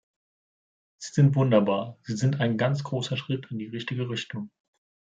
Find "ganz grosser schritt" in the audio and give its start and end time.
2.57-3.45